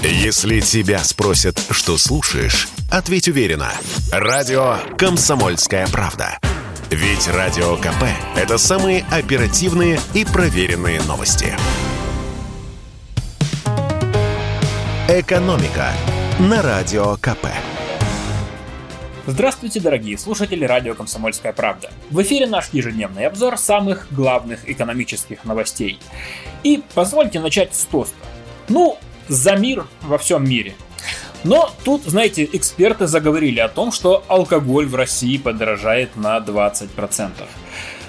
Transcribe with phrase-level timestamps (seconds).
[0.00, 3.72] Если тебя спросят, что слушаешь, ответь уверенно.
[4.12, 6.38] Радио «Комсомольская правда».
[6.88, 8.04] Ведь Радио КП–
[8.36, 11.52] это самые оперативные и проверенные новости.
[15.08, 15.92] «Экономика»
[16.38, 17.48] на Радио КП.
[19.26, 21.90] Здравствуйте, дорогие слушатели радио «Комсомольская правда».
[22.10, 25.98] В эфире наш ежедневный обзор самых главных экономических новостей.
[26.62, 28.14] И позвольте начать с тоста.
[28.68, 28.96] Ну,
[29.28, 30.74] за мир во всем мире.
[31.44, 37.32] Но тут, знаете, эксперты заговорили о том, что алкоголь в России подорожает на 20%.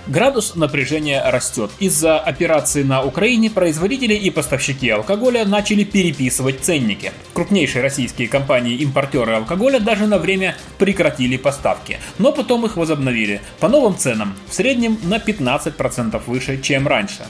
[0.07, 1.69] Градус напряжения растет.
[1.79, 7.11] Из-за операции на Украине производители и поставщики алкоголя начали переписывать ценники.
[7.33, 13.95] Крупнейшие российские компании-импортеры алкоголя даже на время прекратили поставки, но потом их возобновили по новым
[13.95, 17.27] ценам, в среднем на 15% выше, чем раньше.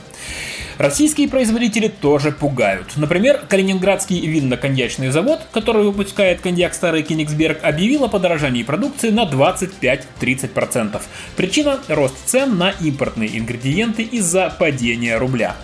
[0.80, 2.96] Российские производители тоже пугают.
[2.96, 10.98] Например, Калининградский винно-коньячный завод, который выпускает коньяк Старый Кенигсберг, объявил о подорожании продукции на 25-30%.
[11.36, 15.54] Причина– рост цен на импортные ингредиенты из-за падения рубля.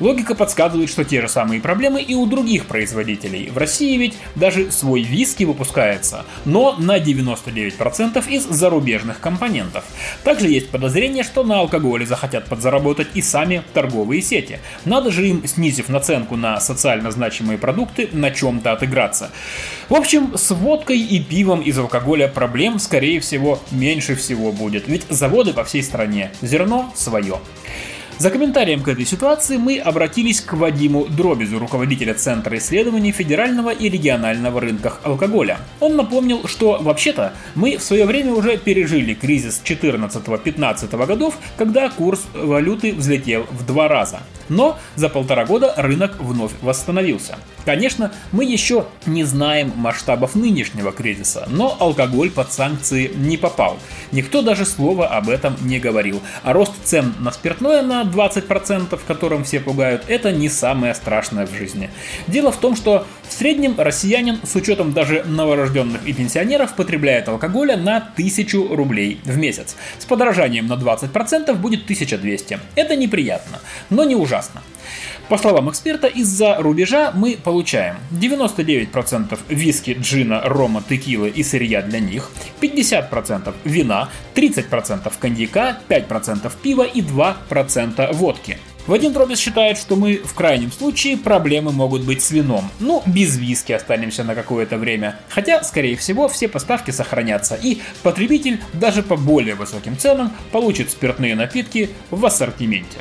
[0.00, 3.50] Логика подсказывает, что те же самые проблемы и у других производителей.
[3.50, 9.84] В России ведь даже свой виски выпускается, но на 99% из зарубежных компонентов.
[10.24, 14.60] Также есть подозрение, что на алкоголе захотят подзаработать и сами торговые сети.
[14.84, 19.30] Надо же им, снизив наценку на социально значимые продукты, на чем-то отыграться.
[19.88, 25.06] В общем, с водкой и пивом из алкоголя проблем, скорее всего, меньше всего будет, ведь
[25.08, 27.40] заводы по всей стране, зерно свое.
[28.18, 33.90] За комментарием к этой ситуации мы обратились к Вадиму Дробизу, руководителя Центра исследований федерального и
[33.90, 35.58] регионального рынках алкоголя.
[35.80, 42.22] Он напомнил, что вообще-то мы в свое время уже пережили кризис 14-15 годов, когда курс
[42.32, 44.20] валюты взлетел в два раза.
[44.48, 47.36] Но за полтора года рынок вновь восстановился.
[47.66, 53.78] Конечно, мы еще не знаем масштабов нынешнего кризиса, но алкоголь под санкции не попал.
[54.12, 56.22] Никто даже слова об этом не говорил.
[56.44, 61.54] А рост цен на спиртное на 20%, которым все пугают, это не самое страшное в
[61.54, 61.90] жизни.
[62.26, 67.76] Дело в том, что в среднем россиянин с учетом даже новорожденных и пенсионеров потребляет алкоголя
[67.76, 69.76] на 1000 рублей в месяц.
[69.98, 72.58] С подорожанием на 20% будет 1200.
[72.74, 74.62] Это неприятно, но не ужасно.
[75.28, 81.98] По словам эксперта, из-за рубежа мы получаем 99% виски, джина, рома, текилы и сырья для
[81.98, 88.58] них, 50% вина, 30% коньяка, 5% пива и 2% водки.
[88.86, 92.70] Вадим Дробис считает, что мы в крайнем случае проблемы могут быть с вином.
[92.78, 95.18] Ну, без виски останемся на какое-то время.
[95.28, 101.34] Хотя, скорее всего, все поставки сохранятся, и потребитель даже по более высоким ценам получит спиртные
[101.34, 102.98] напитки в ассортименте.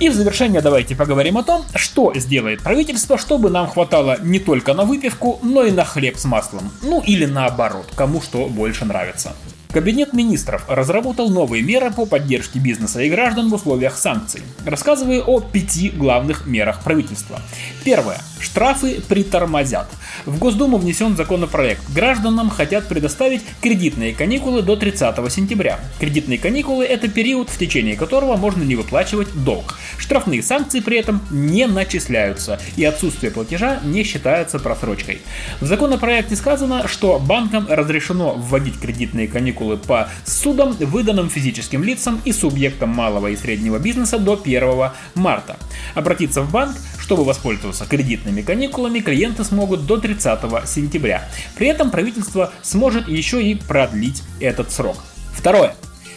[0.00, 4.72] И в завершение давайте поговорим о том, что сделает правительство, чтобы нам хватало не только
[4.72, 6.72] на выпивку, но и на хлеб с маслом.
[6.82, 9.34] Ну или наоборот, кому что больше нравится.
[9.70, 14.40] Кабинет министров разработал новые меры по поддержке бизнеса и граждан в условиях санкций.
[14.64, 17.38] Рассказываю о пяти главных мерах правительства.
[17.84, 18.18] Первое.
[18.40, 19.86] Штрафы притормозят.
[20.26, 21.82] В Госдуму внесен законопроект.
[21.94, 25.80] Гражданам хотят предоставить кредитные каникулы до 30 сентября.
[25.98, 29.78] Кредитные каникулы– это период, в течение которого можно не выплачивать долг.
[29.96, 35.20] Штрафные санкции при этом не начисляются, и отсутствие платежа не считается просрочкой.
[35.60, 42.32] В законопроекте сказано, что банкам разрешено вводить кредитные каникулы по судам, выданным физическим лицам и
[42.32, 45.56] субъектам малого и среднего бизнеса до 1 марта.
[45.94, 46.76] Обратиться в банк,
[47.10, 51.28] чтобы воспользоваться кредитными каникулами, клиенты смогут до 30 сентября.
[51.56, 54.96] При этом правительство сможет еще и продлить этот срок.
[55.32, 55.74] Второе.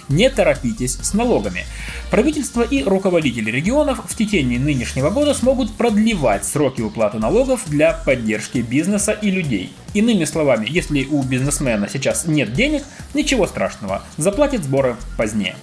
[0.07, 1.65] Не торопитесь с налогами.
[2.11, 8.59] Правительство и руководители регионов в течение нынешнего года смогут продлевать сроки уплаты налогов для поддержки
[8.59, 9.73] бизнеса и людей.
[9.95, 12.83] Иными словами, если у бизнесмена сейчас нет денег,
[13.15, 15.55] ничего страшного, заплатит сборы позднее.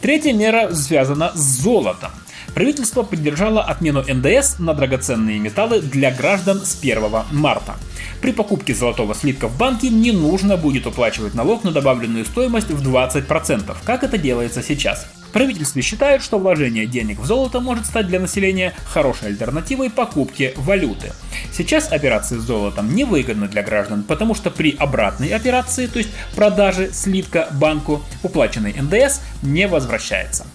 [0.00, 2.12] Третья мера связана с золотом.
[2.54, 7.02] Правительство поддержало отмену НДС на драгоценные металлы для граждан с 1
[7.32, 7.74] марта.
[8.20, 12.88] При покупке золотого слитка в банке не нужно будет уплачивать налог на добавленную стоимость в
[12.88, 15.06] 20%, как это делается сейчас.
[15.32, 21.12] Правительство считает, что вложение денег в золото может стать для населения хорошей альтернативой покупке валюты.
[21.52, 26.90] Сейчас операции с золотом невыгодны для граждан, потому что при обратной операции, то есть продаже
[26.92, 30.46] слитка банку, уплаченный НДС не возвращается.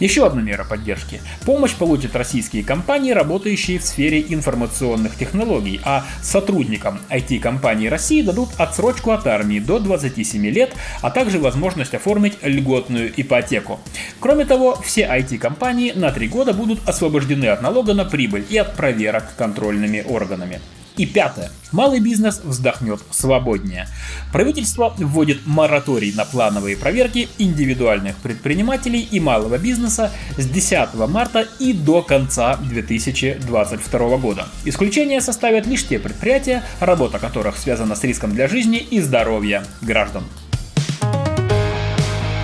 [0.00, 1.20] Еще одна мера поддержки.
[1.44, 9.10] Помощь получат российские компании, работающие в сфере информационных технологий, а сотрудникам IT-компаний России дадут отсрочку
[9.10, 13.78] от армии до 27 лет, а также возможность оформить льготную ипотеку.
[14.20, 18.76] Кроме того, все IT-компании на три года будут освобождены от налога на прибыль и от
[18.76, 20.60] проверок контрольными органами.
[21.00, 21.50] И пятое.
[21.72, 23.88] Малый бизнес вздохнет свободнее.
[24.34, 31.72] Правительство вводит мораторий на плановые проверки индивидуальных предпринимателей и малого бизнеса с 10 марта и
[31.72, 34.46] до конца 2022 года.
[34.66, 40.24] Исключение составят лишь те предприятия, работа которых связана с риском для жизни и здоровья граждан.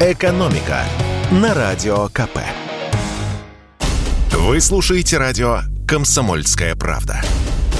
[0.00, 0.78] Экономика
[1.30, 2.38] на радио КП.
[4.30, 7.20] Вы слушаете радио «Комсомольская правда».